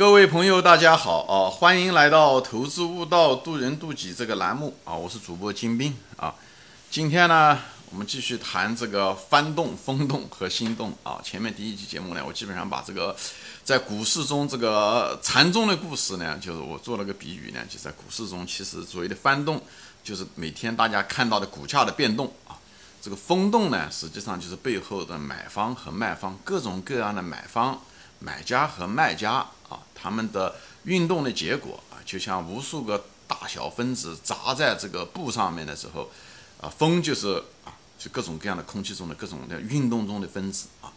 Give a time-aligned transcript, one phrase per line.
[0.00, 1.50] 各位朋友，大家好啊！
[1.50, 4.94] 欢迎来到“投资悟道，渡人渡己”这个栏目啊！
[4.94, 6.34] 我是主播金兵啊。
[6.90, 7.58] 今天呢，
[7.90, 11.20] 我们继续谈这个翻动、风动和心动啊。
[11.22, 13.14] 前面第一期节目呢，我基本上把这个
[13.62, 19.60] 在股市中这个禅宗的故事呢，就是我做了个比喻呢，就在股市中，其实所谓的翻动，
[20.02, 22.56] 就是每天大家看到的股价的变动啊。
[23.02, 27.78] 这个风动呢，实际上就是背后的买方和卖方各种各样的买方、
[28.18, 29.46] 买家和卖家。
[29.70, 36.10] 啊，他们的运动的结果啊，就像无数个大小分子砸在这个布上面的时候，
[36.60, 40.92] 啊，风就是啊，就各种各样的空气中的各种的运动中的分子啊，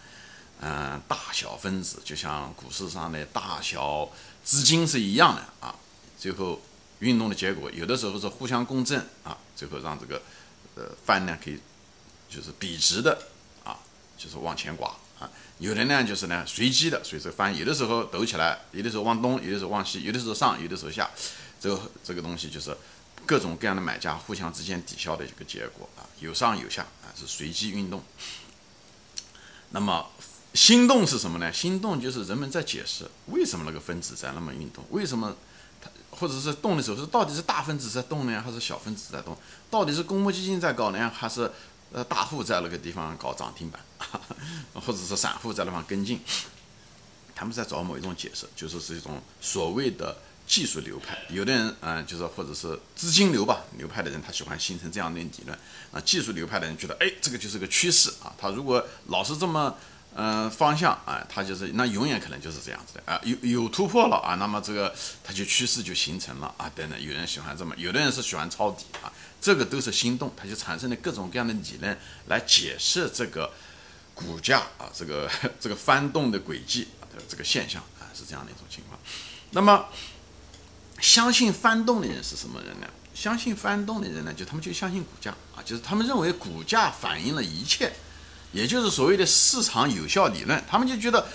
[0.60, 4.10] 嗯，大小分子就像股市上的大小
[4.44, 5.76] 资金是一样的啊，
[6.18, 6.60] 最后
[7.00, 10.22] 运动的结果有的时候是互相共振啊，最后让这个
[10.76, 11.60] 呃饭量可以
[12.28, 13.28] 就是笔直的
[13.64, 13.78] 啊，
[14.18, 14.92] 就是往前刮。
[15.64, 21.10] 有的呢，就是呢随机的，随时翻，有的时候抖起来，有的时候往东，有的时候往西，有的时候上，有的时候下，
[21.58, 22.76] 这个这个东西就是
[23.26, 28.04] 各种各样的买家互相之间抵消的一个结果啊，有上有下啊，是随机运动。
[29.70, 30.06] 那么
[30.54, 31.54] 心动是什么呢？
[31.54, 35.34] 心动就是人们在解释为什么那个分子在那么运动，为什么
[35.82, 39.38] 它或者是动的时候是到底是大分子在动呢，还是小分子在动？
[39.72, 41.50] 到底是公募基金在搞呢，还是？
[41.94, 43.80] 呃，大户在那个地方搞涨停板，
[44.74, 46.20] 或者是散户在那方跟进，
[47.36, 51.18] 他们在找某一种解释，就是是一种所谓的技术流派。
[51.30, 55.58] 有的人，嗯，就是或者是资金流吧，流派的人，他喜欢形成这样的理论。
[55.92, 58.34] 啊，技术流派的人觉得，哎，这个就是个趋势啊。
[58.38, 59.78] 他如果老是这么，
[60.16, 63.20] 嗯，方向啊，他就是那永远可能就是这样子的啊。
[63.24, 66.72] 有有突破了啊，那么这个他就趋势就形成了啊。
[66.76, 69.12] 等等，有人喜欢这么，有的人是喜欢抄底啊。
[69.42, 71.98] 这个都是心动，它就产生了各种各样的理论
[72.28, 73.52] 来解释这个
[74.14, 75.30] 股价啊，这个
[75.60, 78.98] 这个翻动的轨迹的这个现象啊，是这样的一种情况。
[79.52, 79.86] 那么，
[81.00, 82.88] 相信翻动的人是什么人呢？
[83.14, 87.92] 相信翻动的人呢，就他们就相信股价啊，就是他们认为股价反映了一切，
[88.54, 90.64] 也就是所谓的市场有效理论。
[90.70, 91.28] 他们就觉得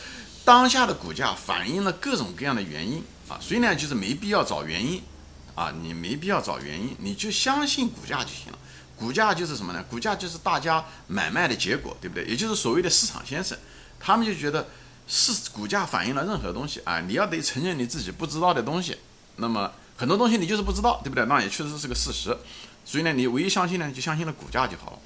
[0.45, 5.03] 当下的股价反映了各种各样的原因啊，所以呢，就是没必要找原因。
[5.55, 8.59] 啊，你没必要找原因，你就相信股价就行了。
[8.97, 9.85] 股价就是什么呢？
[9.91, 12.25] 股价就是大家买卖的结果，对不对？
[12.27, 13.59] 也就是所谓的市场先生，
[13.99, 14.69] 他们就觉得
[15.09, 17.01] 是股价反映了任何东西啊。
[17.01, 18.97] 你要得承认你自己不知道的东西，
[19.35, 21.25] 那么很多东西你就是不知道，对不对？
[21.27, 22.39] 那也确实是个事实。
[22.85, 24.99] 所以呢，你唯一相信呢，就相信了股价就好了。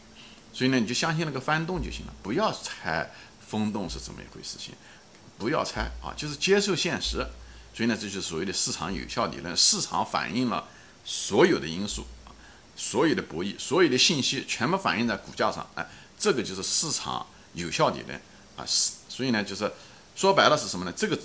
[0.52, 3.10] 所以呢，你就相信那个翻动就行了，不要猜
[3.48, 4.74] 风动是怎么一回事情，
[5.38, 7.26] 不要猜啊，就是接受现实。
[7.74, 9.56] 所以呢，这就是所谓的市场有效理论。
[9.56, 10.68] 市场反映了
[11.06, 12.04] 所有的因素，
[12.76, 15.66] 所有的博弈，所有的信息全部反映在股价上。
[15.74, 15.86] 哎，
[16.18, 18.20] 这个就是市场有效理论
[18.56, 18.66] 啊。
[18.66, 19.72] 是，所以呢，就是
[20.14, 20.92] 说白了是什么呢？
[20.94, 21.18] 这个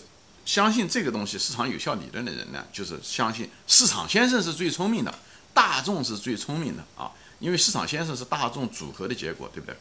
[0.46, 5.14] 相信这个东西市场有效理论的人呢，就是相信市场先生是最聪明的，
[5.54, 7.12] 大众是最聪明的啊。
[7.40, 9.76] 因为市场先生是大众组合的结果，对不对？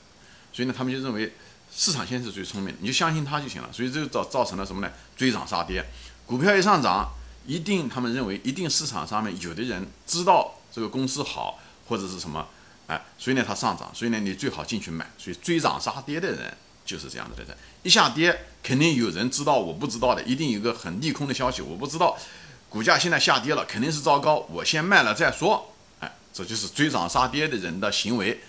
[0.52, 1.34] 所以呢，他们就认为
[1.74, 3.68] 市场先生最聪明，你就相信他就行了。
[3.72, 4.92] 所以这就造造成了什么呢？
[5.16, 5.84] 追涨杀跌。
[6.26, 7.12] 股票一上涨，
[7.46, 11.58] 一定他们认为一定市场上面有的人知道这个公司好
[11.88, 12.46] 或者是什么，
[12.86, 15.08] 哎，所以呢它上涨，所以呢你最好进去买。
[15.18, 22.16] 所以追涨杀跌的人就是这样子的人，一下跌肯定有人知道我不知道的，一定有个很利空的消息我不知道，
[22.68, 25.74] 股价现在下跌了肯定是糟糕，我先卖了再说，
[26.36, 28.40] 这就是追涨杀跌的人的行为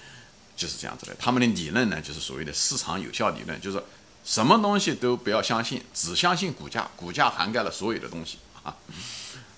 [0.56, 1.16] 就是这样子的。
[1.18, 3.82] 他们的理论呢就是所谓的市场有效理论，就是。
[4.26, 8.76] 什么东西都不要相信，只相信股价，股价涵盖了所有的东西啊。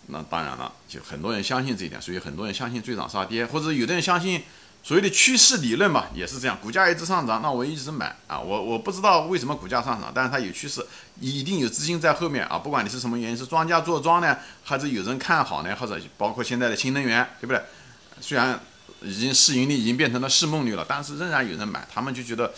[0.10, 4.44] 那当然了，就很多人相信这一点，所以很多人相信追涨杀跌，或者有的人相信
[4.84, 6.56] 所谓的趋势理论嘛，也是这样。
[6.62, 8.40] 股价一直上涨，那我一直买啊。
[8.40, 10.86] 我我不知道为什么股价上涨，但是它有趋势，
[11.20, 12.60] 一定有资金在后面啊。
[12.60, 17.60] 不管你是什么原因，是庄家做庄呢，还是有人看好呢，或者包括现在的新能源，对不对？
[18.22, 18.60] 虽然
[19.02, 22.54] 已经市盈率已经变成了市梦率了，但是仍然有人买，他们就觉得。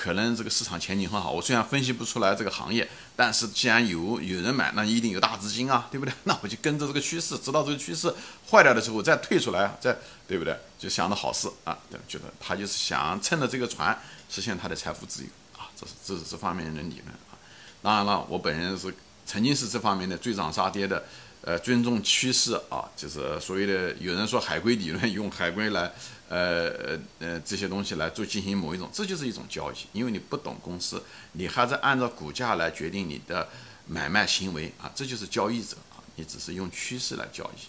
[0.00, 6.14] 可能这个市场前景很好，我虽然分析不出来这个行业，但是既然有有人买，那一定有大资金啊，对不对？
[6.22, 8.14] 那我就跟着这个趋势，直到这个趋势
[8.48, 9.98] 坏掉的时候再退出来，再
[10.28, 10.56] 对不对？
[10.78, 14.00] 就想着好事啊，对，觉得他就是想趁着这个船
[14.30, 15.28] 实现他的财富自由
[15.58, 17.34] 啊，这是这是这方面的理论啊。
[17.82, 18.94] 当然了，我本人是
[19.26, 21.02] 曾经是这方面的追涨杀跌的。
[21.48, 25.90] 呃，尊重趋势啊，就是所谓的有人说海归理论， 用海归来，
[26.28, 29.76] 呃呃呃这些东西来做进行某一种，这就是一种交易。
[29.94, 31.02] 因为你不懂公司，
[31.32, 33.48] 你还在按照股价来决定你的
[33.86, 37.60] 买卖行为啊，这就是交易者啊，你只是用趋势来交易。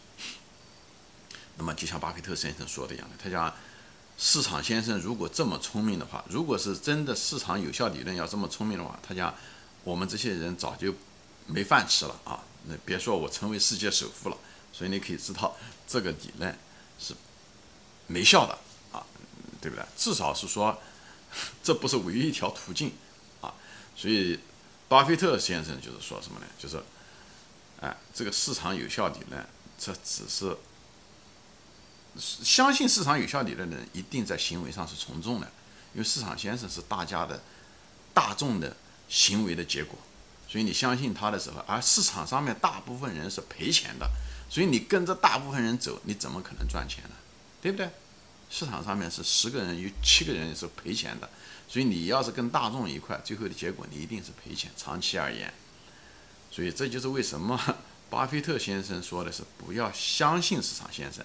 [1.58, 3.54] 那么就像巴菲特先生说的一样，他讲
[4.18, 9.34] 市场先生如果这么聪明的话，如果是真的市场有效理论要这么聪明的话，他讲
[9.86, 10.94] 我们这些人早就
[11.48, 12.44] 没饭吃了啊。
[12.86, 14.38] 别说我成为世界首富了，
[14.72, 15.56] 所以你可以知道
[15.88, 16.58] 这个理论
[17.00, 17.14] 是
[18.08, 18.58] 没效的
[18.92, 19.06] 啊，
[19.62, 19.86] 对不对？
[19.96, 20.78] 至少是说
[21.64, 22.94] 这不是唯一一条途径
[23.42, 23.54] 啊。
[23.96, 24.40] 所以
[24.88, 26.46] 巴菲特先生就是说什么呢？
[26.58, 26.82] 就是，
[27.82, 29.46] 哎，这个市场有效理论，
[29.78, 30.58] 这只是
[32.18, 35.52] 相信市场有效理论的人一定在行为上是从众的，
[35.94, 37.42] 因为市场先生是大家的
[38.14, 38.76] 大众的
[39.08, 39.98] 行为的结果。
[40.50, 44.10] 所以你相信他的时候，而市场上面大部分人是赔钱的，
[44.50, 47.12] 所以你跟着大部分人走，你怎么可能赚钱呢？
[47.62, 47.88] 对不对？
[48.50, 51.30] 市场上面是十个人有七个人是赔钱的，
[51.68, 54.72] 所以你要是跟大众一块，最后的结果你一定是赔钱。
[54.76, 55.54] 长期而言，
[56.50, 57.62] 所以这就是为什么
[58.10, 61.24] 巴菲特先生说的是不要相信市场先生，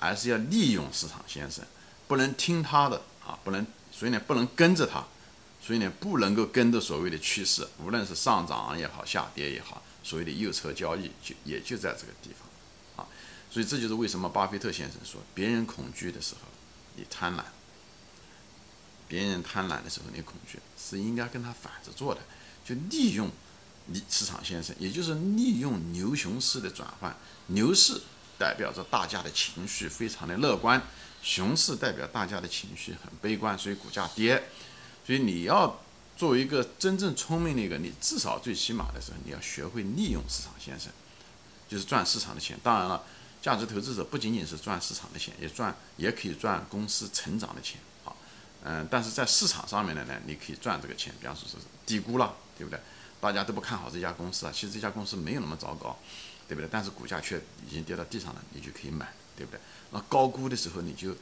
[0.00, 1.64] 而是要利用市场先生，
[2.08, 5.04] 不能听他的啊，不能，所以呢不能跟着他。
[5.60, 13.08] 所以呢，不能够跟着所谓的趋势，无论是上涨也好，下跌也好，所谓的右侧交易就也就在这个地方，啊，
[13.50, 16.40] 所以这就是为什么巴菲特先生说，别人恐惧的时候，
[16.96, 17.42] 你贪婪；
[19.06, 22.22] 别人贪婪的时候，你恐惧，是应该跟他反着做的，
[22.64, 23.30] 就利用
[23.86, 27.14] 你市场先生，也就是利用牛熊市的转换，
[27.48, 28.00] 牛市
[28.38, 30.80] 代表着大家的情绪非常的乐观，
[31.22, 34.48] 熊市代表大家的情绪很悲观，所以股价跌。
[35.08, 35.80] 所以你要
[36.18, 40.92] 作为一个真正聪明的一个，你至少最起码的时候，你要学会利用市场先生，
[41.66, 42.60] 就是赚市场的钱。
[42.62, 43.02] 当然了，
[43.40, 48.12] 价值投资者不仅仅是赚市场的钱，也赚也可以赚公司成长的钱啊。
[48.64, 51.56] 嗯，但是在市场上面的呢，你可以赚这个钱，比方说是
[51.86, 52.78] 低估了，对不对？
[53.18, 55.98] 大家都不看好这家公司啊，其实这家公司没有那么糟糕，
[56.46, 56.68] 对不对？
[56.70, 59.58] 但是股价却已经跌到地上了，你就可以买，对不对？
[59.90, 61.16] 那高估的时候，你就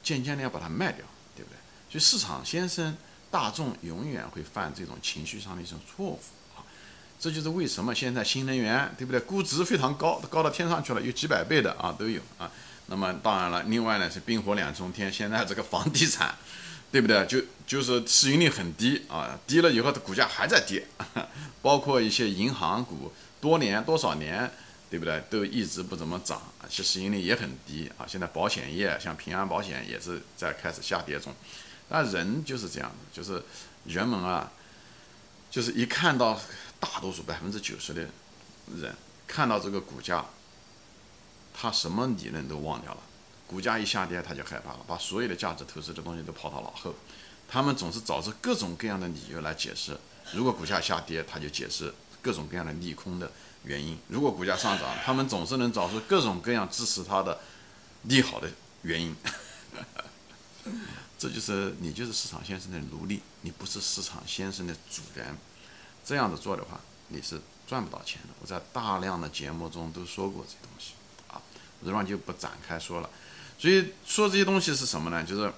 [0.00, 1.04] 渐渐的要把它卖掉，
[1.34, 1.56] 对不对？
[1.90, 2.96] 所以市场先生。
[3.32, 6.20] 大众永远会犯这种情绪上的一种错误
[6.54, 6.60] 啊，
[7.18, 9.18] 这就是为什么现在新能源对不对？
[9.20, 12.48] 估值非常高，高到天上去了，有几百倍的啊都有啊。
[12.86, 16.34] 那么当然了，另外呢是冰火两重天，现在这个房地产，
[16.90, 17.24] 对不对？
[17.24, 20.86] 就就是市盈率很低啊，低了以后的股价还在跌，
[21.62, 24.50] 包括一些银行股，多年多少年，
[24.90, 25.22] 对不对？
[25.30, 28.04] 都一直不怎么涨，其实市盈率也很低啊。
[28.06, 31.32] 现在保险业像平安保险也是在开始下跌中。
[31.94, 33.42] 那人就是这样的，就是
[33.84, 34.50] 人们啊，
[35.50, 36.40] 就是一看到
[36.80, 38.08] 大多数百分之九十的
[38.74, 38.96] 人
[39.26, 40.24] 看到这个股价，
[41.52, 43.00] 他什么理论都忘掉了，
[43.46, 46.94] 股价一下跌他就害怕了，把所有的价值投资的东西都抛到脑后，
[47.46, 49.94] 他们总是找出各种各样的理由来解释，
[50.32, 51.92] 如果股价下跌，他就解释
[52.22, 53.30] 各种各样的利空的
[53.64, 57.38] 原因；如果股价上涨，他们总是能找出各种各样支持他的
[58.04, 58.50] 利好的
[58.80, 59.14] 原因。
[61.22, 65.38] 这就是你就是市场先生的奴隶，你不是市场先生的主人。
[66.04, 66.80] 这样子做的话，
[67.10, 68.30] 你是赚不到钱的。
[68.40, 70.94] 我在大量的节目中都说过这东西
[71.28, 71.40] 啊，
[71.78, 73.08] 我这边就不展开说了。
[73.56, 75.22] 所以说这些东西是什么呢？
[75.22, 75.52] 就是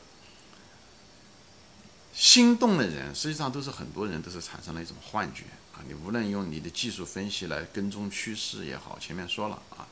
[2.13, 5.81] 心动的人，实际上都是很多人都是产生了一种幻觉啊。
[5.89, 9.89] 你无论用你的技术分析来跟踪趋势也好，前面说了啊，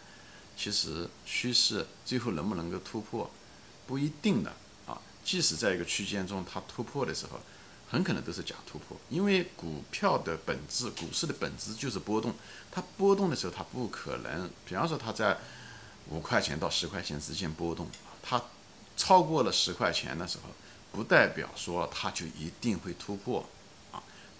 [0.55, 3.31] 其实趋势最后能不能够突破，
[3.87, 4.55] 不一定的。
[5.25, 7.41] 即使在一个区间中，它突破的时候，
[7.91, 12.35] 很可能都是假突破，因为股票的本质，股市的本质就是波动。
[12.71, 15.37] 它波动的时候，它不可能，比方说它在
[16.09, 17.87] 五块钱到十块钱之间波动，
[18.23, 18.43] 它
[18.97, 20.51] 超过了十块钱的时候，
[20.91, 23.49] 不代表说它就一定会突破，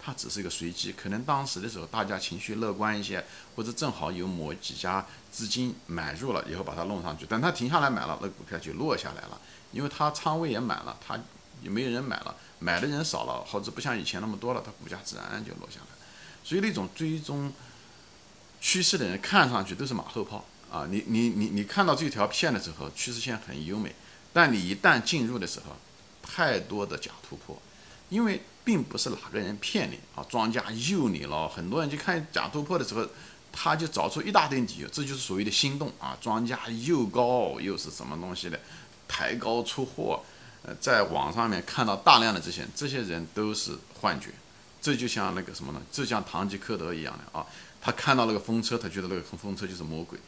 [0.05, 9.41] 它只是一个随机，可能当时的时候大家情绪乐观一些，或者正好有某几家资金买入了以后把它弄上去，等它停下来买了，那股票就落下来了。
[9.71, 11.19] 因为它仓位也满了，它
[11.63, 15.87] 也没有人买了，买的人少了，或者不像以前那么多了，它股价自然就落下来。
[16.45, 17.53] 所以那种追踪
[18.61, 20.87] 趋势的人看上去都是马后炮啊！
[20.91, 23.95] 你你你你看到这条线的时候，趋势线很优美，
[24.33, 25.77] 但你一旦进入的时候，
[26.23, 27.61] 太多的假突破，
[28.09, 33.07] 因为并不是哪个人骗你啊，庄家诱你了，很多人就看假突破的时候，
[33.53, 38.59] 他就找出一大堆理由，这就是所谓的心动啊，庄家又高又是什么东西的。
[39.09, 40.23] 抬高出货，
[40.63, 44.31] 呃，在网上面看到大量的这些，这些人都是幻觉，
[44.81, 45.83] 这就像那个什么呢？
[45.93, 47.45] 就像堂吉诃德一样的啊，
[47.79, 50.19] 他看到那个风车，他觉得那个风车就是魔鬼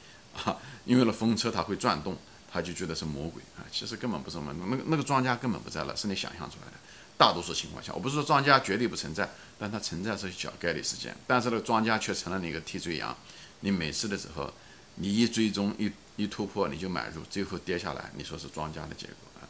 [0.44, 2.14] 啊，因为那风车它会转动，
[2.52, 6.76] 他就觉得是魔鬼啊，其实根本不是么，那个那个庄家根本不在了，是你想象出来的。
[7.16, 9.28] 大多数情况下，我不是说庄家绝对不存在，
[9.58, 13.16] 但它存在是小概率事件，但是那个庄家却成了你一个替罪羊，
[13.60, 14.52] 你每次的时候，
[14.96, 15.90] 你一追踪一。
[16.16, 19.42] 一突破你就买入，最后跌下来，你说是庄家的结果啊，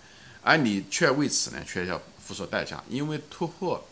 [0.42, 3.86] 而你却为此呢，却要付出代价，因为突破，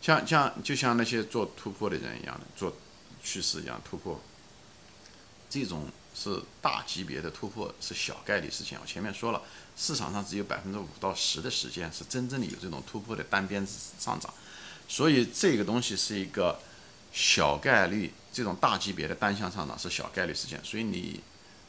[0.00, 2.72] 像像就像那些做突破的人一样的，做
[3.24, 4.20] 趋势一样突破，
[5.50, 8.78] 这种是大级别的突破，是小概率事件。
[8.80, 9.42] 我前面说了，
[9.76, 13.66] 市场上只有百分之五到十的时间是真正的有这种突破的单边
[13.98, 14.32] 上涨，
[14.88, 16.58] 所以这个东西是一个
[17.12, 21.20] 小概率，这种大级别的单向上涨是小概率事件，所以你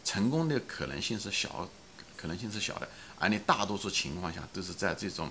[0.06, 1.70] 成功的可能性是小，
[2.16, 2.88] 可能性是小的，
[3.20, 5.30] 而你大多数情况下都是在这种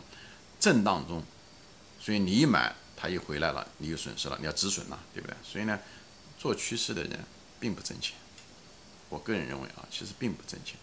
[0.60, 1.22] 震荡中，
[1.98, 5.34] 所以你一买它一回来了，你有损失了，你要止损了，对不对？
[5.42, 5.78] 所以呢，
[6.38, 7.24] 做趋势的人
[7.58, 8.14] 并不挣钱。
[9.08, 10.76] 我个人认为啊，其实并不挣钱。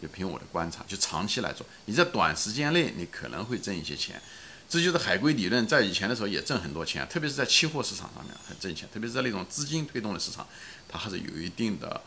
[0.00, 4.22] 就凭我的观察，就长期来做，你在短时间内你可能会挣一些钱。
[4.68, 10.46] 这就是海归理论，在以前的时候也挣很多钱，特别是在期货市场上面很挣钱，特别是在那种资金推动的市场，
[10.88, 12.00] 它还是有一定的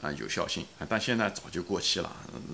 [0.00, 0.86] 啊有效性啊。
[0.88, 2.10] 但现在早就过期了，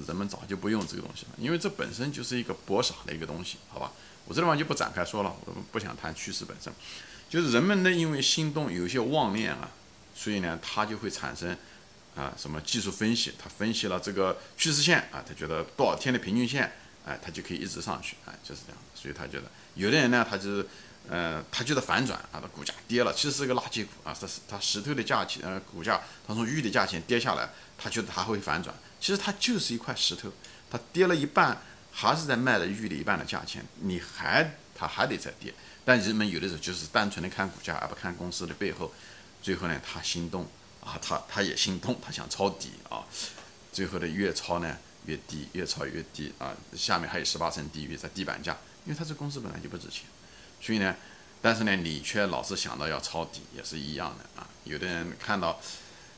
[0.09, 3.93] 人们早就不用这个东西了，因为这本身就是一个博傻的一个东西，好吧？
[4.27, 6.73] 我这地方就不展开说了，我不想谈趋势本身，
[7.29, 9.71] 就是人们呢因为心动有一些妄念啊，
[10.17, 11.57] 所以呢它就会产生。
[12.21, 13.33] 啊，什么技术分析？
[13.43, 16.71] 他分析了这个趋势线啊，他觉得多少天的平均线，
[17.07, 18.79] 哎，他就可以一直上去，哎，就是这样。
[18.95, 20.67] 所以他觉得，有的人呢，他就是，
[21.09, 27.49] 呃，他觉得反转啊，他股价跌了，其实是个垃圾股啊，他是他石头的价钱，呃，股价他从玉的价钱跌下来，
[27.79, 30.31] 他觉得他会反转，其实它就是一块石头，
[30.71, 31.57] 它跌了一半，
[31.91, 35.55] 还是在卖的玉的一半的价钱，你还它还得再跌。
[35.83, 38.93] 但人们有的时候就是单纯的看股价，而不看公司的背后，
[39.43, 40.47] 最后呢，他心动。
[40.81, 43.05] 啊，他他也心痛，他想抄底啊，
[43.73, 50.05] 最后的越抄呢越低，越抄越低啊，下面还有十八层地狱在地板价，因为他这公司本来就不值钱，
[50.61, 50.95] 所以呢，
[51.43, 54.49] 但是呢，你却老是想到要抄底，也是一样的啊。
[54.65, 55.61] 有的人看到，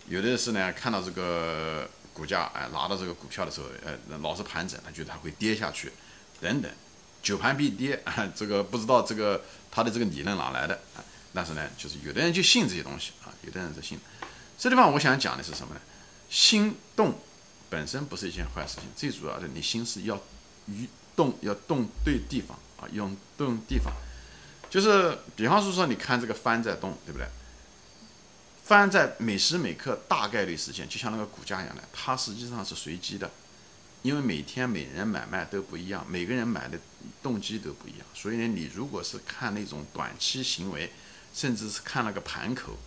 [0.09, 5.93] 有的是呢，看到这个股价，哎，拿到这个股票的时候，呃，老是盘整，他觉得它会跌下去，
[6.41, 6.71] 等等，
[7.23, 11.03] 久盘必跌啊，这个不知道这个他的这个理论哪来的啊？
[11.33, 13.99] 但是呢，就是有的人就信这些东西啊，有的人是信。
[14.59, 15.81] 这地方我想讲的是什么呢？
[16.31, 17.19] 心动
[17.69, 20.21] 本身不是一件坏事情，最主要的你心是要
[20.67, 23.93] 于动，要动对地方啊，用动地方。
[24.71, 27.27] 就是比方说说，你看这个帆在动，对不对？
[28.65, 33.31] 帆在每时每刻大概率事件，就像那个股价一样的，它实际上是随机的，
[34.03, 36.79] 因为每天每人买卖都不一样，每个人买的
[37.23, 40.91] 动机都不一样，所以呢，你如果是看那种短期行为，
[41.35, 42.79] 甚至是看那个盘口。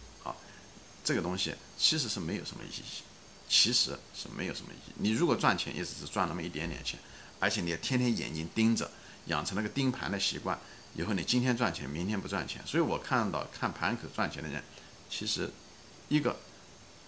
[1.05, 3.03] 这个东西其实是没有什么意义，
[3.47, 4.93] 其实是没有什么意义。
[4.95, 6.99] 你如果赚钱，也只是赚那么一点点钱，
[7.39, 8.89] 而且你要天天眼睛盯着，
[9.27, 10.59] 养成那个盯盘的习惯，
[10.95, 12.59] 以后你今天赚钱，明天不赚钱。
[12.65, 14.63] 所以我看到看盘口赚钱的人，
[15.07, 15.47] 其实
[16.09, 16.35] 一个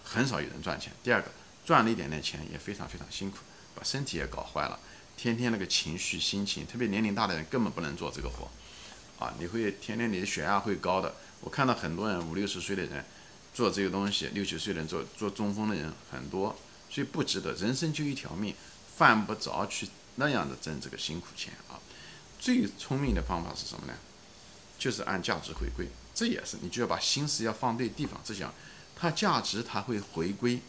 [0.04, 1.28] 很少有人赚钱，第二个
[1.66, 3.38] 赚了一点点钱也非常非常辛苦，
[3.74, 4.78] 把身体也搞坏了，
[5.16, 8.48] 天天那个情绪心情，特别年龄大的人根本不能做这个活，
[9.18, 11.12] 啊，你会天天你的血压会高的。
[11.40, 13.04] 我看到很多人五六十岁的人。
[13.58, 16.56] 做这个东西，六七岁人做做中锋的人很多，
[16.88, 17.52] 所以不值得。
[17.54, 18.54] 人生就一条命，
[18.96, 21.74] 犯不着去那样的挣这个辛苦钱啊。
[22.38, 23.94] 最聪明的方法是什么呢？
[24.78, 25.88] 就是按价值回归。
[26.14, 28.20] 这也是你就要把心思要放对地方。
[28.24, 28.54] 这讲
[28.94, 30.60] 它价值它会回归，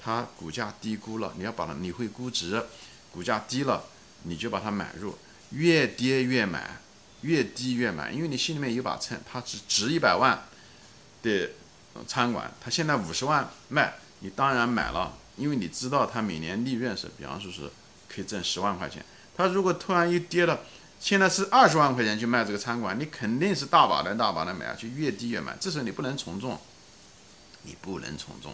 [0.00, 2.64] 它股价低估了，你要把它你会估值，
[3.10, 3.82] 股价低了
[4.22, 5.18] 你就把它买入，
[5.50, 6.80] 越跌越买，
[7.22, 10.46] 越低越买，因为你心里面有把秤，它只值一百万
[11.24, 11.50] 的。
[12.06, 17.70] 餐馆，他现在五十万卖，你当然买了，因为你知道他每年利润是，比方说是
[18.08, 19.04] 可以挣十万块钱。
[19.36, 20.60] 他如果突然一跌了，
[21.00, 25.56] 现在是二十万块钱去卖这个餐馆，你肯定是大把的大把的买啊，就越低越买。
[25.60, 26.58] 这时候你不能从众，
[27.62, 28.52] 你不能从众，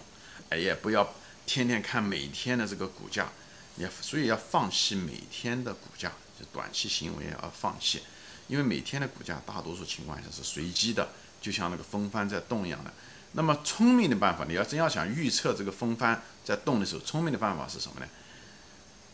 [0.50, 1.14] 哎呀，不要
[1.46, 3.28] 天天看每天的这个股价，
[3.76, 8.02] 你所以要放弃每天的股价，就短期行为要放弃，
[8.48, 11.08] 因为每天的股价大多数情况下是随机的，
[11.40, 12.92] 就像那个风帆在动一样的。
[13.36, 18.06] 那么聪明的办法，你要真要想预测这个风帆在动的时候，聪明的办法是什么呢？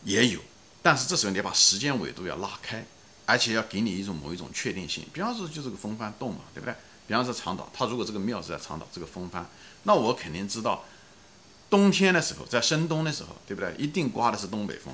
[0.03, 0.39] 也有，
[0.81, 2.85] 但是这时候你要把时间维度要拉开，
[3.25, 5.05] 而且要给你一种某一种确定性。
[5.11, 6.75] 比方说，就这个风帆动嘛，对不对？
[7.07, 9.43] 比方说长岛，它如果这个庙是在长岛，这个风帆，
[9.83, 10.85] 那我肯定知道，
[11.69, 13.73] 冬天的时候，在深冬的时候，对不对？
[13.77, 14.93] 一定刮的是东北风，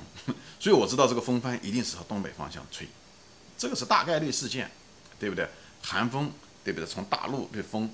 [0.58, 2.88] 所以我知道这个风帆一定是朝东北方向吹，
[3.58, 4.70] 这个是大概率事件，
[5.20, 5.46] 对不对？
[5.82, 6.32] 寒风，
[6.64, 6.86] 对不对？
[6.86, 7.90] 从大陆对风。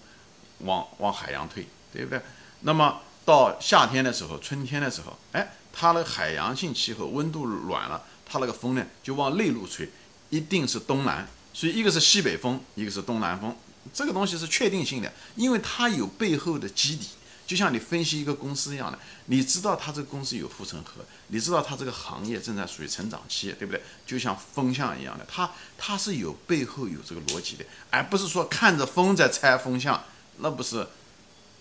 [0.59, 2.21] 往往海洋推，对不对？
[2.61, 9.91] 那么到夏天的时候，春天的时候，哎，它的海洋性气候温度暖了，它那个风呢就往内陆吹，
[10.31, 11.27] 一定是东南。
[11.53, 13.57] 所以一个是西北风，一个是东南风，
[13.93, 17.11] 这个东西是确定性的，因为它有背后的基底。
[17.47, 23.83] 就像你分析一个公司一样的，你知道它这个公司有护城河，你知道它这个行业正在属于成长期，对不对？
[24.07, 30.03] 就像风向一样的，它它是有背后有这个逻辑的，而不是说看着风在猜风向。
[30.39, 30.87] 那不是，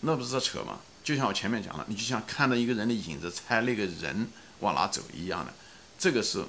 [0.01, 0.79] 那不是在扯吗？
[1.03, 4.27] 就像我前面讲了，你就像看到一个人的影子，猜那个人
[4.59, 5.53] 往哪走一样的，
[5.99, 6.45] 这个是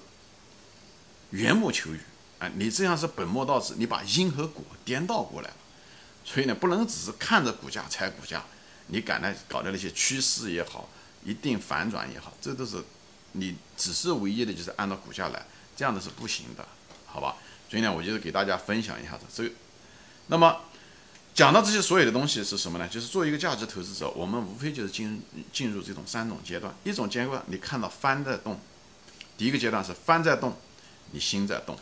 [1.30, 2.00] 缘木求鱼
[2.38, 2.48] 啊！
[2.54, 5.56] 你这样是本末倒置，你把因和果颠倒过来了。
[6.24, 8.44] 所以呢，不能只是看着股价猜股价，
[8.86, 10.88] 你赶来搞的那些趋势也好，
[11.24, 12.82] 一定反转也好，这都是
[13.32, 15.44] 你只是唯一的就是按照股价来，
[15.76, 16.64] 这样的是不行的，
[17.06, 17.36] 好吧？
[17.68, 19.50] 所以呢，我就是给大家分享一下子这个。
[20.28, 20.60] 那么
[21.34, 22.86] 讲到这些所有的东西是什么呢？
[22.86, 25.20] 就是做一个价值投资者，我们无非就是进
[25.52, 26.72] 进入这种三种阶段。
[26.84, 28.60] 一种阶段，你看到翻在动，
[29.36, 30.56] 第一个阶段是翻在动，
[31.10, 31.76] 你心在动，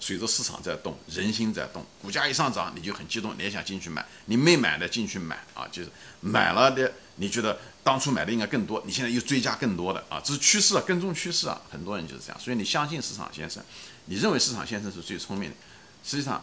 [0.00, 12.40] 随着市场在动，人心在动，股价一上涨你就很激动，你也想进去买，你没买的进去买啊，就是买了的，你觉得当初买的应该更多，你现在又追加更多的啊，这是趋势啊，跟踪趋势啊，很多人就是这样。
[12.40, 13.62] 所以你相信市场先生，
[14.06, 15.56] 你认为市场先生是最聪明的，
[16.04, 16.42] 实际上。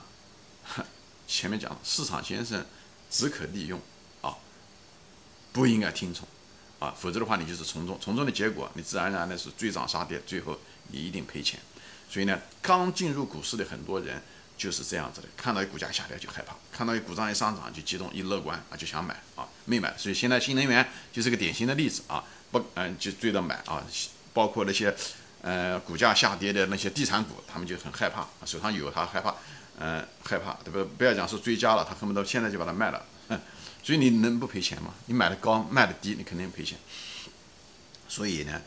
[1.29, 2.65] 前面讲市场先生
[3.11, 3.79] 只可利用
[4.21, 4.35] 啊，
[5.53, 6.27] 不应该听从
[6.79, 11.59] 啊，否则的话你就是从众，从众的结果你自然而然的是追涨杀跌，最后你一定赔钱。
[12.09, 14.19] 所以呢，刚进入股市的很多人
[14.57, 19.95] 就是这样子的，看到股价下跌就害怕，看到一股价一上涨就激动，一乐观啊就想买啊，没买。
[19.95, 23.85] 所以现在新能源就是个典型的例子啊，不嗯就追着买啊，
[24.33, 24.95] 包括那些
[25.41, 29.35] 呃股价下跌的那些地产股，他们就很害怕，手上有他害怕。
[29.81, 30.83] 嗯，害怕对不？
[30.97, 33.01] 不要讲是追加了，他恨不得现在就把它卖了。
[33.81, 34.93] 所以你能不赔钱吗？
[35.05, 36.77] 你买的高，卖的低，你肯定赔钱。
[38.09, 38.61] 所以呢，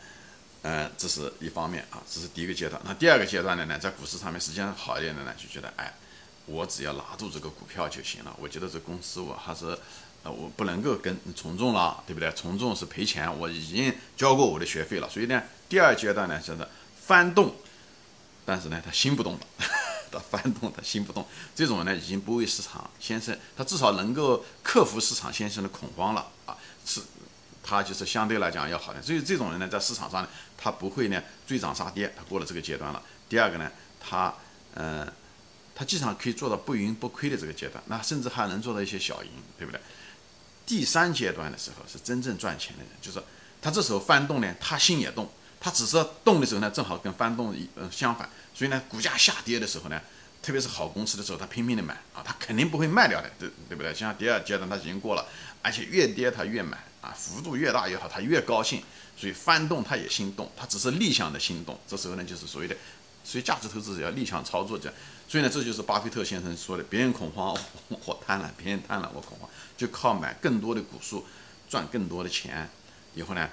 [0.63, 2.81] 嗯，这是一方面啊，这是第一个阶段。
[2.83, 5.93] 那第二个阶段的呢，在股市上面时间好一点的呢，就觉得哎，
[6.47, 8.35] 我只要拿住这个股票就行了。
[8.39, 9.77] 我觉得这公司我还是，
[10.23, 12.31] 呃，我不能够跟从众了，对不对？
[12.31, 15.07] 从众是赔钱，我已经交过我的学费了。
[15.07, 16.67] 所以呢，第二阶段呢，就是
[17.01, 17.51] 翻动，
[18.45, 19.39] 但是呢，他心不动了。
[20.11, 21.25] 他翻动，他心不动，
[21.55, 27.01] 这种人呢，已经不为市场先生，他至少能够克服市场先生的恐慌了啊，是，
[27.63, 29.01] 他就是相对来讲要好的。
[29.01, 33.01] 所以这种人呢，在市场上呢，他不会呢追涨杀跌，他过了这个阶段了。
[33.27, 34.31] 第二个呢，他，
[34.75, 35.11] 嗯，
[35.73, 39.81] 他经常可以做到不盈不亏的这个阶段，那甚至还能做到一些小赢，对不对？
[40.67, 43.19] 第三阶段的时候是真正赚钱的人，就是
[43.59, 45.27] 他这时候翻动呢，他心也动，
[45.63, 48.29] 他只是动的时候呢，正好跟翻动一呃相反。
[48.53, 50.01] 所以呢，股价下跌的时候呢，
[50.41, 53.95] 特别是好公司的时候，他拼命的买啊，他肯定不会卖掉的，对对不对？
[53.95, 55.25] 像第二阶段他已经过了，
[55.61, 58.83] 而且越跌他越买啊，幅度越大越好，他越高兴，
[59.15, 61.79] 所以翻动他也心动，他只是逆向的心动。
[61.87, 62.75] 这时候呢，就是所谓的，
[63.23, 64.93] 所以价值投资者要逆向操作这样。
[65.27, 67.57] 所以呢，这就是巴菲特先生说的，别人恐慌
[67.89, 71.25] 我贪婪，别人贪婪我恐慌，就靠买更多的股数
[71.67, 72.69] 赚更多的钱，
[73.15, 73.49] 以后呢，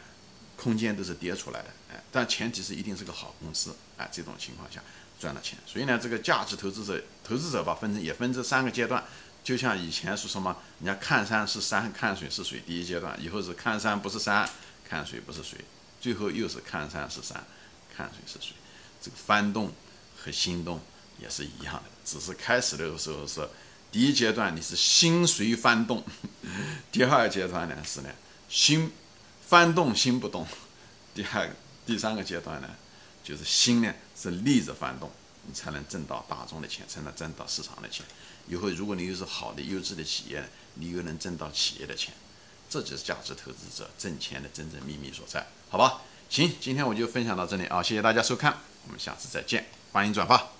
[0.61, 1.69] 空间都是跌出来的。
[2.13, 4.83] 但前提是一定是个好公司，哎，这种情况下
[5.19, 5.57] 赚了钱。
[5.65, 9.03] 所以呢，这个价值投资者，投资者吧，分成也分这三个阶段。
[9.43, 14.49] 就像以前说什么，人家看山是山，看水是水，第一阶段，以后是看山不是山，
[14.87, 15.59] 看水不是水，
[16.01, 17.43] 最后又是看山是山，
[17.97, 18.55] 看水是水。
[19.01, 19.73] 这个翻动
[20.17, 20.79] 和心动
[21.19, 23.49] 也是一样的，只是开始的时候是
[23.91, 26.05] 第一阶段你是心随翻动，
[26.93, 28.11] 第二阶段呢是呢
[28.49, 28.93] 心
[29.51, 30.47] 翻动心不动，
[31.13, 31.53] 第二个。
[31.85, 32.69] 第三个阶段呢，
[33.25, 35.11] 就是心呢是逆着翻动，
[35.45, 38.07] 你才能挣到大众的钱，才能挣到市场的钱。
[38.47, 42.15] 以后如果你又是好的优质的企业，你又能挣到企业的钱，
[42.69, 46.03] 这就是价值投资者挣钱的真正秘密所在，好吧？
[46.29, 50.60] 行，今天我就分享到这里啊，谢谢大家收看，我们下次再见，欢迎转发。